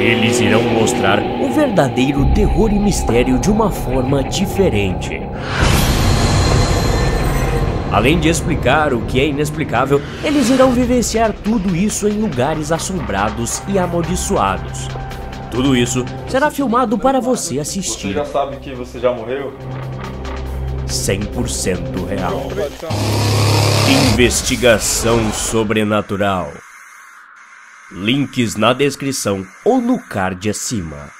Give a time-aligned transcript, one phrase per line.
[0.00, 5.20] Eles irão mostrar o verdadeiro terror e mistério de uma forma diferente.
[7.92, 13.62] Além de explicar o que é inexplicável, eles irão vivenciar tudo isso em lugares assombrados
[13.68, 14.88] e amaldiçoados.
[15.50, 19.52] Tudo isso será filmado para você Você assistir já sabe que você já morreu?
[20.86, 22.48] 100% real.
[24.14, 26.50] Investigação sobrenatural.
[27.92, 31.10] Links na descrição ou no card acima.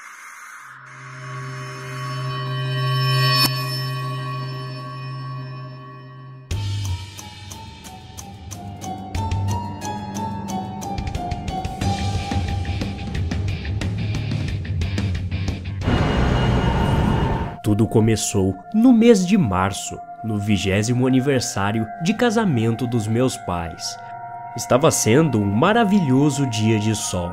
[17.61, 23.97] Tudo começou no mês de março, no vigésimo aniversário de casamento dos meus pais.
[24.55, 27.31] Estava sendo um maravilhoso dia de sol.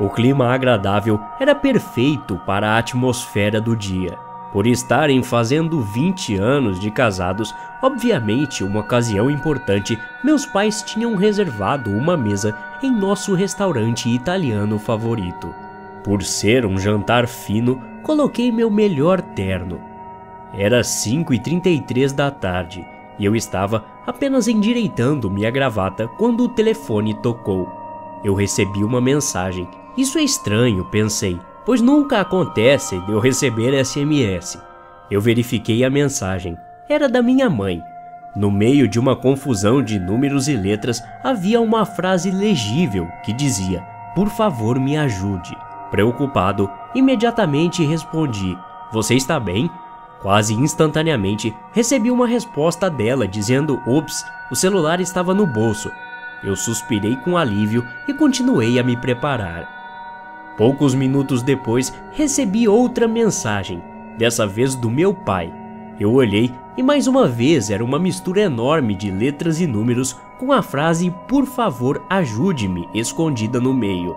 [0.00, 4.18] O clima agradável era perfeito para a atmosfera do dia.
[4.50, 11.90] Por estarem fazendo 20 anos de casados, obviamente uma ocasião importante, meus pais tinham reservado
[11.90, 15.54] uma mesa em nosso restaurante italiano favorito.
[16.02, 19.80] Por ser um jantar fino, coloquei meu melhor terno.
[20.52, 22.86] Era 5h33 da tarde
[23.18, 27.68] e eu estava apenas endireitando minha gravata quando o telefone tocou.
[28.24, 29.68] Eu recebi uma mensagem.
[29.96, 34.58] Isso é estranho, pensei, pois nunca acontece de eu receber SMS.
[35.10, 36.56] Eu verifiquei a mensagem.
[36.88, 37.82] Era da minha mãe.
[38.34, 43.80] No meio de uma confusão de números e letras havia uma frase legível que dizia:
[44.14, 45.56] Por favor, me ajude.
[45.90, 48.58] Preocupado, imediatamente respondi:
[48.90, 49.70] Você está bem?
[50.24, 55.90] Quase instantaneamente recebi uma resposta dela dizendo: Ops, o celular estava no bolso.
[56.42, 59.68] Eu suspirei com alívio e continuei a me preparar.
[60.56, 63.82] Poucos minutos depois recebi outra mensagem,
[64.16, 65.52] dessa vez do meu pai.
[66.00, 70.52] Eu olhei e mais uma vez era uma mistura enorme de letras e números com
[70.52, 74.16] a frase Por favor, ajude-me escondida no meio.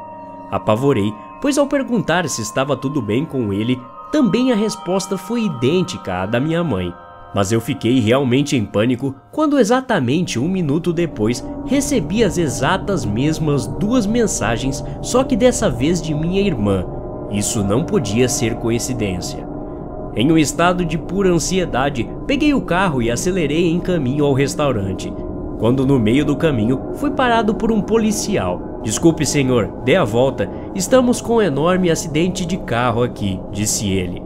[0.50, 3.78] Apavorei, pois ao perguntar se estava tudo bem com ele,
[4.12, 6.94] também a resposta foi idêntica à da minha mãe.
[7.36, 13.68] Mas eu fiquei realmente em pânico quando, exatamente um minuto depois, recebi as exatas mesmas
[13.68, 16.86] duas mensagens, só que dessa vez de minha irmã.
[17.30, 19.46] Isso não podia ser coincidência.
[20.16, 25.14] Em um estado de pura ansiedade, peguei o carro e acelerei em caminho ao restaurante.
[25.60, 28.77] Quando no meio do caminho, fui parado por um policial.
[28.88, 30.50] Desculpe, senhor, dê a volta.
[30.74, 34.22] Estamos com um enorme acidente de carro aqui, disse ele.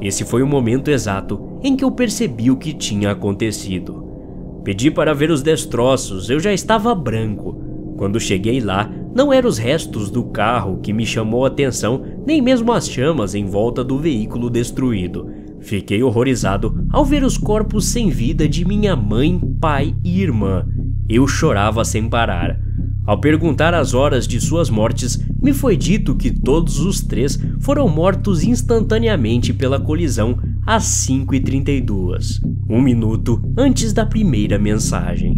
[0.00, 4.60] Esse foi o momento exato em que eu percebi o que tinha acontecido.
[4.64, 7.62] Pedi para ver os destroços, eu já estava branco.
[7.96, 12.42] Quando cheguei lá, não eram os restos do carro que me chamou a atenção, nem
[12.42, 15.30] mesmo as chamas em volta do veículo destruído.
[15.60, 20.66] Fiquei horrorizado ao ver os corpos sem vida de minha mãe, pai e irmã.
[21.08, 22.71] Eu chorava sem parar.
[23.04, 27.88] Ao perguntar as horas de suas mortes, me foi dito que todos os três foram
[27.88, 35.36] mortos instantaneamente pela colisão às 5h32, um minuto antes da primeira mensagem.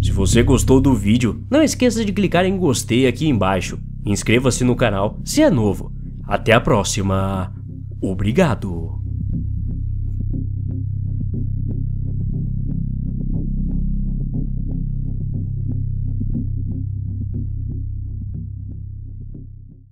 [0.00, 3.78] Se você gostou do vídeo, não esqueça de clicar em gostei aqui embaixo.
[4.06, 5.92] Inscreva-se no canal se é novo.
[6.26, 7.52] Até a próxima.
[8.00, 8.99] Obrigado.